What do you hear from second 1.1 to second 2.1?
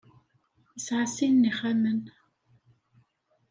sin n yixxamen.